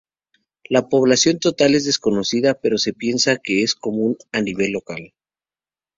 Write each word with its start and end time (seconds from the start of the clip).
La 0.67 0.89
población 0.89 1.37
total 1.37 1.75
es 1.75 1.85
desconocida, 1.85 2.55
pero 2.55 2.79
se 2.79 2.91
piensa 2.91 3.37
que 3.37 3.61
es 3.61 3.75
común 3.75 4.17
a 4.31 4.41
nivel 4.41 4.71
local. 4.71 5.13